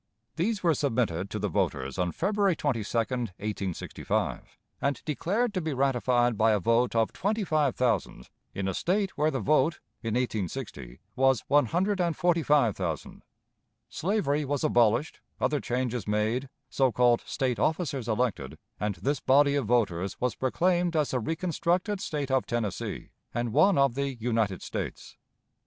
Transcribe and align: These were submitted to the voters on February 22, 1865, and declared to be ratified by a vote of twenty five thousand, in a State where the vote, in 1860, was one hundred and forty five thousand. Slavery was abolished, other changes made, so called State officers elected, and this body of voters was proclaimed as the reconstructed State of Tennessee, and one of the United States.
These 0.35 0.63
were 0.63 0.73
submitted 0.73 1.29
to 1.29 1.37
the 1.37 1.47
voters 1.47 1.99
on 1.99 2.11
February 2.11 2.55
22, 2.55 2.79
1865, 2.97 4.57
and 4.81 5.05
declared 5.05 5.53
to 5.53 5.61
be 5.61 5.75
ratified 5.75 6.39
by 6.39 6.53
a 6.53 6.59
vote 6.59 6.95
of 6.95 7.13
twenty 7.13 7.43
five 7.43 7.75
thousand, 7.75 8.27
in 8.55 8.67
a 8.67 8.73
State 8.73 9.15
where 9.15 9.29
the 9.29 9.39
vote, 9.39 9.79
in 10.01 10.15
1860, 10.15 11.01
was 11.15 11.41
one 11.47 11.67
hundred 11.67 12.01
and 12.01 12.17
forty 12.17 12.41
five 12.41 12.75
thousand. 12.75 13.21
Slavery 13.89 14.43
was 14.43 14.63
abolished, 14.63 15.19
other 15.39 15.59
changes 15.59 16.07
made, 16.07 16.49
so 16.67 16.91
called 16.91 17.21
State 17.27 17.59
officers 17.59 18.07
elected, 18.07 18.57
and 18.79 18.95
this 18.95 19.19
body 19.19 19.53
of 19.53 19.67
voters 19.67 20.19
was 20.19 20.33
proclaimed 20.33 20.95
as 20.95 21.11
the 21.11 21.19
reconstructed 21.19 22.01
State 22.01 22.31
of 22.31 22.47
Tennessee, 22.47 23.11
and 23.35 23.53
one 23.53 23.77
of 23.77 23.93
the 23.93 24.15
United 24.15 24.63
States. 24.63 25.15